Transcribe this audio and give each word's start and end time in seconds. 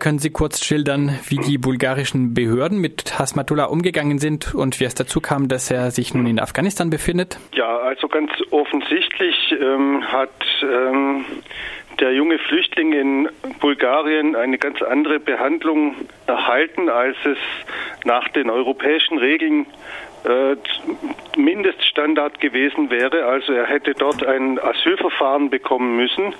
Können 0.00 0.18
Sie 0.18 0.30
kurz 0.30 0.64
schildern, 0.64 1.18
wie 1.28 1.36
die 1.36 1.58
bulgarischen 1.58 2.32
Behörden 2.32 2.78
mit 2.78 3.18
Hasmatullah 3.18 3.66
umgegangen 3.66 4.18
sind 4.18 4.54
und 4.54 4.80
wie 4.80 4.84
es 4.84 4.94
dazu 4.94 5.20
kam, 5.20 5.46
dass 5.48 5.70
er 5.70 5.90
sich 5.90 6.14
nun 6.14 6.26
in 6.26 6.40
Afghanistan 6.40 6.88
befindet? 6.88 7.38
Ja, 7.52 7.76
also 7.80 8.08
ganz 8.08 8.30
offensichtlich 8.50 9.36
ähm, 9.60 10.02
hat 10.10 10.30
ähm, 10.62 11.26
der 12.00 12.14
junge 12.14 12.38
Flüchtling 12.38 12.94
in 12.94 13.28
Bulgarien 13.60 14.36
eine 14.36 14.56
ganz 14.56 14.80
andere 14.80 15.20
Behandlung 15.20 15.94
erhalten, 16.26 16.88
als 16.88 17.16
es 17.24 17.38
nach 18.04 18.26
den 18.28 18.48
europäischen 18.48 19.18
Regeln 19.18 19.66
äh, 20.24 20.56
Mindeststandard 21.36 22.40
gewesen 22.40 22.90
wäre. 22.90 23.26
Also 23.26 23.52
er 23.52 23.66
hätte 23.66 23.92
dort 23.92 24.24
ein 24.24 24.58
Asylverfahren 24.58 25.50
bekommen 25.50 25.96
müssen. 25.96 26.34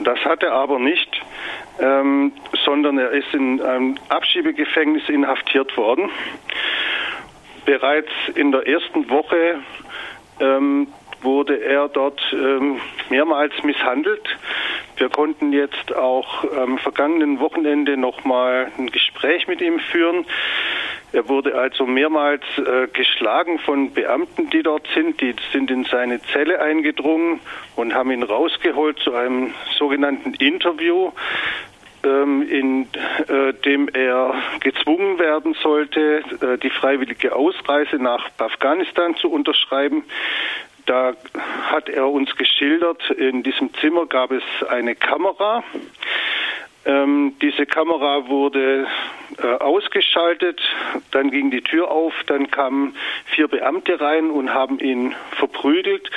Das 0.00 0.18
hat 0.24 0.42
er 0.42 0.52
aber 0.52 0.78
nicht 0.78 1.10
ähm, 1.80 2.32
sondern 2.64 2.98
er 2.98 3.10
ist 3.10 3.32
in 3.32 3.60
einem 3.60 3.96
Abschiebegefängnis 4.08 5.08
inhaftiert 5.08 5.76
worden. 5.76 6.10
Bereits 7.64 8.10
in 8.34 8.52
der 8.52 8.66
ersten 8.66 9.10
Woche 9.10 9.60
ähm, 10.40 10.88
wurde 11.22 11.62
er 11.62 11.88
dort 11.88 12.20
ähm, 12.32 12.80
mehrmals 13.10 13.52
misshandelt. 13.62 14.28
Wir 14.96 15.08
konnten 15.10 15.52
jetzt 15.52 15.94
auch 15.94 16.44
am 16.56 16.78
vergangenen 16.78 17.40
Wochenende 17.40 17.96
nochmal 17.96 18.70
ein 18.78 18.86
Gespräch 18.86 19.46
mit 19.46 19.60
ihm 19.60 19.78
führen. 19.78 20.24
Er 21.12 21.28
wurde 21.28 21.54
also 21.54 21.86
mehrmals 21.86 22.42
äh, 22.58 22.88
geschlagen 22.92 23.58
von 23.58 23.92
Beamten, 23.92 24.50
die 24.50 24.62
dort 24.62 24.86
sind. 24.94 25.20
Die 25.20 25.34
sind 25.52 25.70
in 25.70 25.84
seine 25.84 26.20
Zelle 26.32 26.60
eingedrungen 26.60 27.40
und 27.76 27.94
haben 27.94 28.10
ihn 28.10 28.22
rausgeholt 28.22 28.98
zu 28.98 29.14
einem 29.14 29.54
sogenannten 29.78 30.34
Interview 30.34 31.12
in 32.06 32.88
äh, 33.28 33.52
dem 33.64 33.88
er 33.88 34.34
gezwungen 34.60 35.18
werden 35.18 35.54
sollte, 35.62 36.22
äh, 36.40 36.58
die 36.58 36.70
freiwillige 36.70 37.34
Ausreise 37.34 37.96
nach 37.96 38.28
Afghanistan 38.38 39.16
zu 39.16 39.30
unterschreiben. 39.30 40.04
Da 40.86 41.14
hat 41.70 41.88
er 41.88 42.08
uns 42.08 42.36
geschildert, 42.36 43.10
in 43.10 43.42
diesem 43.42 43.74
Zimmer 43.74 44.06
gab 44.06 44.30
es 44.30 44.44
eine 44.68 44.94
Kamera. 44.94 45.64
Ähm, 46.84 47.34
diese 47.42 47.66
Kamera 47.66 48.28
wurde 48.28 48.86
äh, 49.42 49.46
ausgeschaltet, 49.46 50.60
dann 51.10 51.32
ging 51.32 51.50
die 51.50 51.62
Tür 51.62 51.90
auf, 51.90 52.14
dann 52.28 52.48
kamen 52.48 52.94
vier 53.24 53.48
Beamte 53.48 54.00
rein 54.00 54.30
und 54.30 54.54
haben 54.54 54.78
ihn 54.78 55.12
verprügelt 55.32 56.08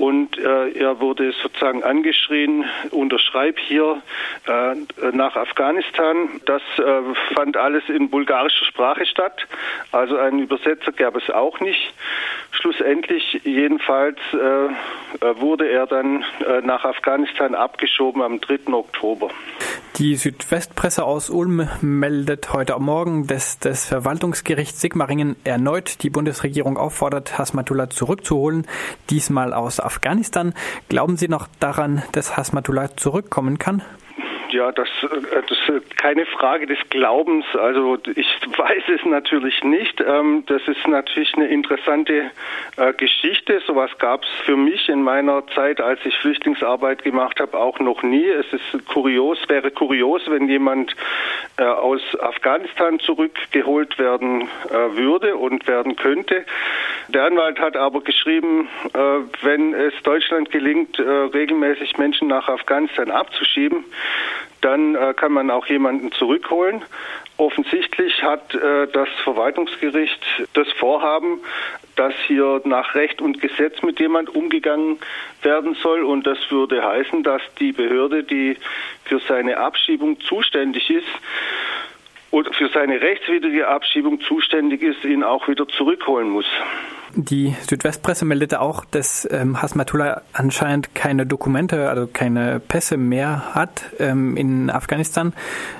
und 0.00 0.38
äh, 0.38 0.70
er 0.70 0.98
wurde 1.00 1.32
sozusagen 1.42 1.82
angeschrien, 1.82 2.64
unterschreib 2.90 3.58
hier 3.58 4.00
äh, 4.46 4.74
nach 5.12 5.36
Afghanistan. 5.36 6.40
Das 6.46 6.62
äh, 6.78 7.34
fand 7.34 7.58
alles 7.58 7.86
in 7.88 8.08
bulgarischer 8.08 8.64
Sprache 8.64 9.04
statt, 9.04 9.46
also 9.92 10.16
einen 10.16 10.38
Übersetzer 10.38 10.92
gab 10.92 11.16
es 11.16 11.28
auch 11.28 11.60
nicht. 11.60 11.92
Schlussendlich 12.52 13.42
jedenfalls 13.44 14.18
äh, 14.32 14.36
äh, 14.36 14.70
wurde 15.38 15.68
er 15.68 15.86
dann 15.86 16.24
äh, 16.46 16.62
nach 16.62 16.86
Afghanistan 16.86 17.54
abgeschoben 17.54 18.22
am 18.22 18.40
3. 18.40 18.72
Oktober. 18.72 19.28
Die 20.00 20.16
Südwestpresse 20.16 21.04
aus 21.04 21.28
Ulm 21.28 21.68
meldet 21.82 22.54
heute 22.54 22.78
Morgen, 22.78 23.26
dass 23.26 23.58
das 23.58 23.84
Verwaltungsgericht 23.84 24.74
Sigmaringen 24.78 25.36
erneut 25.44 26.02
die 26.02 26.08
Bundesregierung 26.08 26.78
auffordert, 26.78 27.36
Hasmatullah 27.36 27.90
zurückzuholen, 27.90 28.66
diesmal 29.10 29.52
aus 29.52 29.78
Afghanistan. 29.78 30.54
Glauben 30.88 31.18
Sie 31.18 31.28
noch 31.28 31.48
daran, 31.60 32.02
dass 32.12 32.38
Hasmatullah 32.38 32.96
zurückkommen 32.96 33.58
kann? 33.58 33.82
Ja, 34.52 34.72
das, 34.72 34.88
äh, 35.02 35.42
das 35.48 35.58
ist 35.68 35.96
keine 35.96 36.26
Frage 36.26 36.66
des 36.66 36.78
Glaubens. 36.90 37.44
Also 37.54 37.98
ich 38.14 38.26
weiß 38.56 38.82
es 38.88 39.04
natürlich 39.04 39.62
nicht. 39.62 40.00
Ähm, 40.00 40.44
das 40.46 40.62
ist 40.66 40.86
natürlich 40.88 41.34
eine 41.34 41.48
interessante 41.48 42.30
äh, 42.76 42.92
Geschichte. 42.94 43.60
Sowas 43.66 43.90
gab 43.98 44.24
es 44.24 44.30
für 44.44 44.56
mich 44.56 44.88
in 44.88 45.02
meiner 45.02 45.46
Zeit, 45.48 45.80
als 45.80 46.00
ich 46.04 46.16
Flüchtlingsarbeit 46.18 47.04
gemacht 47.04 47.40
habe, 47.40 47.58
auch 47.58 47.78
noch 47.78 48.02
nie. 48.02 48.26
Es 48.28 48.52
ist 48.52 48.86
kurios, 48.86 49.38
wäre 49.48 49.70
kurios, 49.70 50.22
wenn 50.28 50.48
jemand 50.48 50.94
aus 51.60 52.00
Afghanistan 52.20 52.98
zurückgeholt 53.00 53.98
werden 53.98 54.48
würde 54.94 55.36
und 55.36 55.66
werden 55.66 55.96
könnte. 55.96 56.44
Der 57.08 57.24
Anwalt 57.24 57.58
hat 57.60 57.76
aber 57.76 58.00
geschrieben, 58.02 58.68
wenn 59.42 59.74
es 59.74 59.92
Deutschland 60.02 60.50
gelingt, 60.50 60.98
regelmäßig 60.98 61.98
Menschen 61.98 62.28
nach 62.28 62.48
Afghanistan 62.48 63.10
abzuschieben, 63.10 63.84
dann 64.60 64.94
äh, 64.94 65.14
kann 65.14 65.32
man 65.32 65.50
auch 65.50 65.66
jemanden 65.66 66.12
zurückholen. 66.12 66.82
Offensichtlich 67.36 68.22
hat 68.22 68.54
äh, 68.54 68.86
das 68.92 69.08
Verwaltungsgericht 69.24 70.20
das 70.52 70.68
Vorhaben, 70.72 71.40
dass 71.96 72.14
hier 72.26 72.60
nach 72.64 72.94
Recht 72.94 73.20
und 73.22 73.40
Gesetz 73.40 73.82
mit 73.82 73.98
jemand 74.00 74.34
umgegangen 74.34 74.98
werden 75.42 75.74
soll. 75.74 76.02
Und 76.02 76.26
das 76.26 76.38
würde 76.50 76.84
heißen, 76.84 77.22
dass 77.22 77.42
die 77.58 77.72
Behörde, 77.72 78.22
die 78.24 78.56
für 79.04 79.20
seine 79.20 79.56
Abschiebung 79.56 80.20
zuständig 80.20 80.90
ist, 80.90 81.08
und 82.30 82.54
für 82.54 82.68
seine 82.68 83.00
rechtswidrige 83.00 83.66
Abschiebung 83.66 84.20
zuständig 84.20 84.82
ist, 84.82 85.04
ihn 85.04 85.24
auch 85.24 85.48
wieder 85.48 85.66
zurückholen 85.66 86.30
muss. 86.30 86.46
Die 87.14 87.54
Südwestpresse 87.68 88.24
meldete 88.24 88.60
auch, 88.60 88.84
dass 88.84 89.28
ähm, 89.30 89.60
Hasmatullah 89.60 90.22
anscheinend 90.32 90.94
keine 90.94 91.26
Dokumente, 91.26 91.88
also 91.88 92.06
keine 92.06 92.60
Pässe 92.60 92.96
mehr 92.96 93.54
hat 93.54 93.82
ähm, 93.98 94.36
in 94.36 94.70
Afghanistan. 94.70 95.32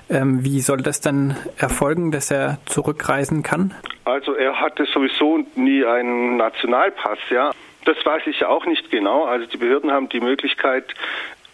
Ähm, 0.08 0.44
wie 0.44 0.60
soll 0.60 0.78
das 0.78 1.00
dann 1.00 1.36
erfolgen, 1.56 2.10
dass 2.10 2.30
er 2.30 2.58
zurückreisen 2.66 3.42
kann? 3.42 3.74
Also 4.04 4.34
er 4.34 4.60
hatte 4.60 4.86
sowieso 4.86 5.44
nie 5.54 5.84
einen 5.84 6.36
Nationalpass, 6.36 7.18
ja. 7.30 7.52
Das 7.84 7.96
weiß 8.04 8.22
ich 8.26 8.44
auch 8.44 8.66
nicht 8.66 8.90
genau. 8.90 9.24
Also 9.24 9.46
die 9.46 9.56
Behörden 9.56 9.90
haben 9.90 10.08
die 10.08 10.20
Möglichkeit, 10.20 10.94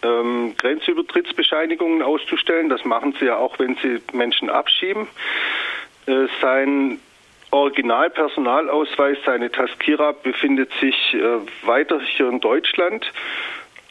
ähm, 0.03 0.55
Grenzübertrittsbescheinigungen 0.57 2.01
auszustellen. 2.01 2.69
Das 2.69 2.83
machen 2.83 3.15
sie 3.19 3.25
ja 3.25 3.37
auch, 3.37 3.59
wenn 3.59 3.75
sie 3.75 4.01
Menschen 4.11 4.49
abschieben. 4.49 5.07
Äh, 6.07 6.27
sein 6.41 6.99
Originalpersonalausweis, 7.51 9.17
seine 9.25 9.51
Taskira, 9.51 10.11
befindet 10.11 10.71
sich 10.79 11.13
äh, 11.13 11.21
weiter 11.65 11.99
hier 12.01 12.29
in 12.29 12.39
Deutschland. 12.39 13.11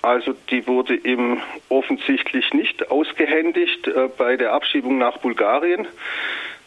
Also 0.02 0.34
die 0.50 0.66
wurde 0.66 0.94
ihm 0.94 1.40
offensichtlich 1.68 2.52
nicht 2.52 2.90
ausgehändigt 2.90 3.88
äh, 3.88 4.08
bei 4.16 4.36
der 4.36 4.52
Abschiebung 4.52 4.98
nach 4.98 5.18
Bulgarien, 5.18 5.86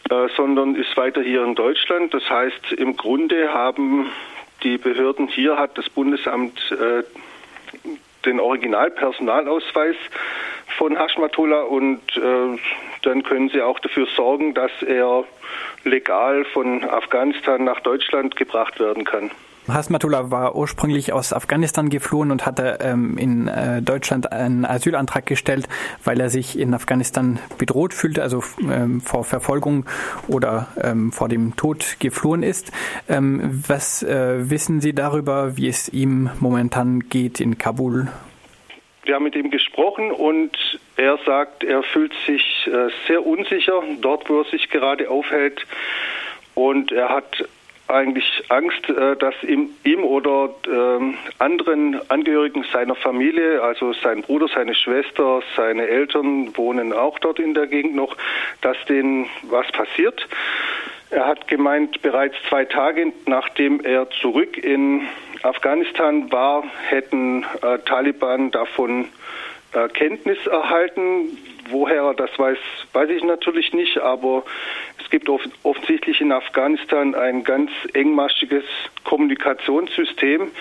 äh, 0.09 0.27
sondern 0.35 0.75
ist 0.75 0.97
weiter 0.97 1.21
hier 1.21 1.43
in 1.43 1.55
Deutschland. 1.55 2.13
Das 2.13 2.27
heißt, 2.29 2.73
im 2.73 2.97
Grunde 2.97 3.53
haben 3.53 4.11
die 4.63 4.77
Behörden 4.77 5.27
hier, 5.27 5.57
hat 5.57 5.77
das 5.77 5.89
Bundesamt 5.89 6.59
äh, 6.71 7.03
den 8.25 8.39
Originalpersonalausweis 8.39 9.95
von 10.77 10.97
Hashmatullah 10.97 11.61
und 11.61 12.01
äh, 12.17 12.57
dann 13.01 13.23
können 13.23 13.49
sie 13.49 13.61
auch 13.61 13.79
dafür 13.79 14.07
sorgen, 14.15 14.53
dass 14.53 14.71
er 14.85 15.23
legal 15.83 16.45
von 16.45 16.83
Afghanistan 16.83 17.63
nach 17.63 17.79
Deutschland 17.81 18.35
gebracht 18.35 18.79
werden 18.79 19.05
kann. 19.05 19.31
Hasmatullah 19.73 20.31
war 20.31 20.55
ursprünglich 20.55 21.13
aus 21.13 21.33
Afghanistan 21.33 21.89
geflohen 21.89 22.31
und 22.31 22.45
hatte 22.45 22.79
ähm, 22.81 23.17
in 23.17 23.47
äh, 23.47 23.81
Deutschland 23.81 24.31
einen 24.31 24.65
Asylantrag 24.65 25.25
gestellt, 25.25 25.67
weil 26.03 26.19
er 26.19 26.29
sich 26.29 26.57
in 26.57 26.73
Afghanistan 26.73 27.39
bedroht 27.57 27.93
fühlte, 27.93 28.23
also 28.23 28.43
ähm, 28.61 29.01
vor 29.01 29.23
Verfolgung 29.23 29.85
oder 30.27 30.67
ähm, 30.81 31.11
vor 31.11 31.29
dem 31.29 31.55
Tod 31.55 31.97
geflohen 31.99 32.43
ist. 32.43 32.71
Ähm, 33.07 33.63
was 33.67 34.03
äh, 34.03 34.49
wissen 34.49 34.81
Sie 34.81 34.93
darüber, 34.93 35.57
wie 35.57 35.67
es 35.67 35.89
ihm 35.89 36.29
momentan 36.39 37.01
geht 37.01 37.39
in 37.39 37.57
Kabul? 37.57 38.07
Wir 39.03 39.15
haben 39.15 39.23
mit 39.23 39.35
ihm 39.35 39.49
gesprochen 39.49 40.11
und 40.11 40.57
er 40.97 41.17
sagt, 41.25 41.63
er 41.63 41.83
fühlt 41.83 42.13
sich 42.25 42.67
äh, 42.67 42.89
sehr 43.07 43.25
unsicher 43.25 43.81
dort, 44.01 44.29
wo 44.29 44.41
er 44.41 44.45
sich 44.45 44.69
gerade 44.69 45.09
aufhält. 45.09 45.65
Und 46.53 46.91
er 46.91 47.09
hat 47.09 47.45
eigentlich 47.89 48.43
Angst, 48.49 48.87
äh, 48.89 49.15
dass 49.15 49.33
ihm, 49.43 49.71
ihm 49.83 50.03
oder 50.03 50.53
äh, 50.67 51.13
anderen 51.39 51.99
Angehörigen 52.09 52.63
seiner 52.71 52.95
Familie, 52.95 53.61
also 53.61 53.93
sein 53.93 54.21
Bruder, 54.21 54.47
seine 54.53 54.75
Schwester, 54.75 55.41
seine 55.55 55.87
Eltern 55.87 56.55
wohnen 56.55 56.93
auch 56.93 57.17
dort 57.19 57.39
in 57.39 57.53
der 57.53 57.67
Gegend 57.67 57.95
noch, 57.95 58.15
dass 58.61 58.77
denen 58.87 59.27
was 59.43 59.71
passiert. 59.71 60.27
Er 61.11 61.25
hat 61.25 61.47
gemeint, 61.47 62.01
bereits 62.01 62.35
zwei 62.47 62.65
Tage 62.65 63.11
nachdem 63.25 63.81
er 63.81 64.09
zurück 64.21 64.57
in 64.57 65.07
Afghanistan 65.41 66.31
war, 66.31 66.63
hätten 66.87 67.45
äh, 67.61 67.79
Taliban 67.79 68.51
davon 68.51 69.07
äh, 69.73 69.87
Kenntnis 69.87 70.37
erhalten. 70.45 71.37
Woher 71.71 72.03
er 72.03 72.13
das 72.13 72.29
weiß, 72.37 72.57
weiß 72.93 73.09
ich 73.09 73.23
natürlich 73.23 73.73
nicht, 73.73 73.97
aber 73.99 74.43
es 75.03 75.09
gibt 75.09 75.29
off 75.29 75.41
offensichtlich 75.63 76.21
in 76.21 76.31
Afghanistan 76.31 77.15
ein 77.15 77.43
ganz 77.43 77.71
engmaschiges 77.93 78.63
Kommunikationssystem 79.03 80.51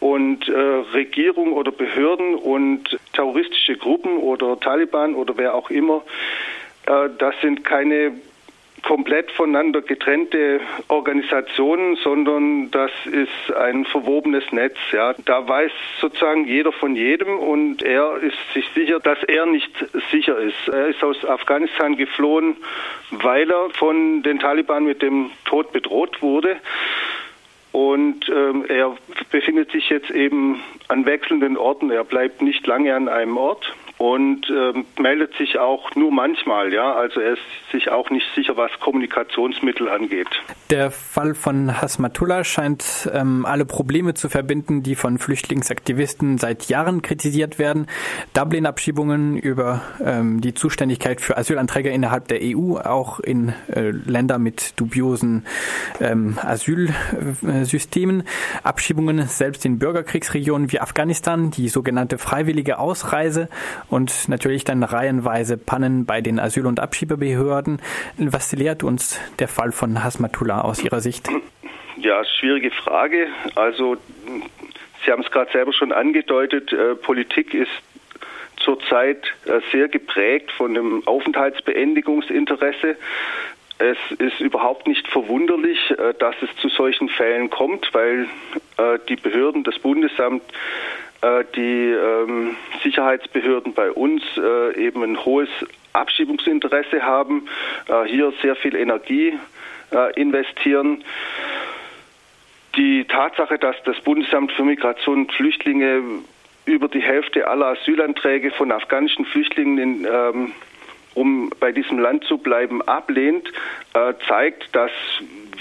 und 0.00 0.48
äh, 0.48 0.52
Regierung 0.92 1.52
oder 1.52 1.70
Behörden 1.72 2.34
und 2.34 2.98
terroristische 3.12 3.76
Gruppen 3.76 4.18
oder 4.18 4.58
Taliban 4.58 5.14
oder 5.14 5.36
wer 5.36 5.54
auch 5.54 5.70
immer 5.70 6.02
Äh, 6.86 7.08
das 7.18 7.34
sind 7.40 7.64
keine 7.64 8.12
komplett 8.82 9.30
voneinander 9.32 9.82
getrennte 9.82 10.60
Organisationen, 10.88 11.96
sondern 11.96 12.70
das 12.70 12.90
ist 13.06 13.54
ein 13.54 13.84
verwobenes 13.84 14.50
Netz. 14.52 14.76
Ja. 14.92 15.14
Da 15.24 15.46
weiß 15.46 15.72
sozusagen 16.00 16.46
jeder 16.46 16.72
von 16.72 16.96
jedem 16.96 17.38
und 17.38 17.82
er 17.82 18.16
ist 18.16 18.38
sich 18.54 18.68
sicher, 18.74 19.00
dass 19.00 19.22
er 19.24 19.46
nicht 19.46 19.72
sicher 20.10 20.38
ist. 20.38 20.68
Er 20.68 20.88
ist 20.88 21.02
aus 21.02 21.24
Afghanistan 21.24 21.96
geflohen, 21.96 22.56
weil 23.10 23.50
er 23.50 23.70
von 23.70 24.22
den 24.22 24.38
Taliban 24.38 24.84
mit 24.84 25.02
dem 25.02 25.30
Tod 25.44 25.72
bedroht 25.72 26.22
wurde. 26.22 26.56
Und 27.72 28.28
ähm, 28.28 28.64
er 28.68 28.96
befindet 29.30 29.70
sich 29.70 29.90
jetzt 29.90 30.10
eben 30.10 30.60
an 30.88 31.06
wechselnden 31.06 31.56
Orten. 31.56 31.90
Er 31.90 32.02
bleibt 32.02 32.42
nicht 32.42 32.66
lange 32.66 32.94
an 32.94 33.08
einem 33.08 33.36
Ort 33.36 33.72
und 34.00 34.48
ähm, 34.48 34.86
meldet 34.98 35.34
sich 35.36 35.58
auch 35.58 35.94
nur 35.94 36.10
manchmal, 36.10 36.72
ja. 36.72 36.94
Also 36.94 37.20
er 37.20 37.34
ist 37.34 37.42
sich 37.70 37.90
auch 37.90 38.08
nicht 38.08 38.26
sicher, 38.34 38.56
was 38.56 38.70
Kommunikationsmittel 38.80 39.90
angeht. 39.90 40.26
Der 40.70 40.90
Fall 40.90 41.34
von 41.34 41.82
Hasmatullah 41.82 42.44
scheint 42.44 43.10
ähm, 43.12 43.44
alle 43.44 43.66
Probleme 43.66 44.14
zu 44.14 44.30
verbinden, 44.30 44.82
die 44.82 44.94
von 44.94 45.18
Flüchtlingsaktivisten 45.18 46.38
seit 46.38 46.70
Jahren 46.70 47.02
kritisiert 47.02 47.58
werden. 47.58 47.88
Dublin-Abschiebungen 48.32 49.36
über 49.36 49.82
ähm, 50.02 50.40
die 50.40 50.54
Zuständigkeit 50.54 51.20
für 51.20 51.36
Asylanträge 51.36 51.90
innerhalb 51.90 52.26
der 52.28 52.38
EU, 52.40 52.78
auch 52.78 53.20
in 53.20 53.52
äh, 53.70 53.90
Länder 53.90 54.38
mit 54.38 54.80
dubiosen 54.80 55.44
ähm, 56.00 56.38
Asylsystemen, 56.40 58.22
Abschiebungen 58.62 59.26
selbst 59.28 59.66
in 59.66 59.78
Bürgerkriegsregionen 59.78 60.72
wie 60.72 60.80
Afghanistan, 60.80 61.50
die 61.50 61.68
sogenannte 61.68 62.16
freiwillige 62.16 62.78
Ausreise 62.78 63.50
und 63.90 64.28
natürlich 64.28 64.64
dann 64.64 64.82
reihenweise 64.82 65.58
Pannen 65.58 66.06
bei 66.06 66.20
den 66.20 66.38
Asyl- 66.38 66.66
und 66.66 66.80
Abschiebebehörden. 66.80 67.82
Was 68.16 68.52
lehrt 68.52 68.82
uns 68.82 69.20
der 69.38 69.48
Fall 69.48 69.72
von 69.72 70.02
Hasmatullah 70.02 70.62
aus 70.62 70.82
Ihrer 70.82 71.00
Sicht? 71.00 71.28
Ja, 71.96 72.24
schwierige 72.24 72.70
Frage. 72.70 73.26
Also 73.56 73.96
Sie 75.04 75.12
haben 75.12 75.22
es 75.22 75.30
gerade 75.30 75.50
selber 75.52 75.72
schon 75.72 75.92
angedeutet, 75.92 76.72
äh, 76.72 76.94
Politik 76.94 77.54
ist 77.54 77.70
zurzeit 78.56 79.24
äh, 79.46 79.60
sehr 79.72 79.88
geprägt 79.88 80.52
von 80.52 80.74
dem 80.74 81.06
Aufenthaltsbeendigungsinteresse. 81.06 82.96
Es 83.78 83.96
ist 84.18 84.40
überhaupt 84.40 84.86
nicht 84.86 85.08
verwunderlich, 85.08 85.78
äh, 85.90 86.14
dass 86.18 86.34
es 86.42 86.54
zu 86.60 86.68
solchen 86.68 87.08
Fällen 87.08 87.48
kommt, 87.48 87.88
weil 87.92 88.28
äh, 88.76 88.98
die 89.08 89.16
Behörden, 89.16 89.64
das 89.64 89.78
Bundesamt 89.78 90.42
die 91.54 91.90
ähm, 91.92 92.56
Sicherheitsbehörden 92.82 93.74
bei 93.74 93.90
uns 93.90 94.22
äh, 94.36 94.76
eben 94.76 95.02
ein 95.02 95.24
hohes 95.24 95.48
Abschiebungsinteresse 95.92 97.02
haben, 97.02 97.48
äh, 97.88 98.04
hier 98.04 98.32
sehr 98.42 98.56
viel 98.56 98.74
Energie 98.76 99.38
investieren. 100.14 101.02
Die 102.76 103.04
Tatsache, 103.06 103.58
dass 103.58 103.74
das 103.84 104.00
Bundesamt 104.02 104.52
für 104.52 104.62
Migration 104.62 105.22
und 105.22 105.32
Flüchtlinge 105.32 106.00
über 106.64 106.88
die 106.88 107.00
Hälfte 107.00 107.48
aller 107.48 107.66
Asylanträge 107.66 108.50
von 108.52 108.70
afghanischen 108.70 109.24
Flüchtlingen 109.24 109.78
in, 109.78 110.08
ähm, 110.10 110.52
um 111.14 111.50
bei 111.58 111.72
diesem 111.72 111.98
Land 111.98 112.24
zu 112.24 112.38
bleiben, 112.38 112.82
ablehnt, 112.82 113.48
äh, 113.94 114.14
zeigt, 114.28 114.74
dass 114.74 114.92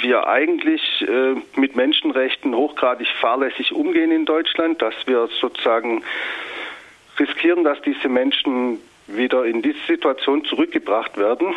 wir 0.02 0.28
eigentlich 0.28 0.82
äh, 1.02 1.36
mit 1.60 1.76
Menschenrechten 1.76 2.56
hochgradig 2.56 3.08
fahrlässig 3.20 3.72
umgehen 3.72 4.12
in 4.12 4.26
Deutschland, 4.26 4.82
dass 4.82 4.96
wir 5.06 5.28
sozusagen 5.40 6.04
riskieren, 7.20 7.64
dass 7.64 7.82
diese 7.82 8.10
Menschen 8.10 8.80
wieder 9.08 9.46
in 9.46 9.62
diese 9.62 9.80
Situation 9.88 10.46
zurückgebracht 10.46 11.18
werden. 11.18 11.54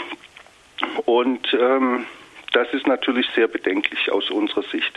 Und 1.04 1.52
ähm, 1.54 2.06
das 2.52 2.72
ist 2.72 2.86
natürlich 2.86 3.26
sehr 3.34 3.48
bedenklich 3.48 4.10
aus 4.10 4.30
unserer 4.30 4.62
Sicht. 4.62 4.92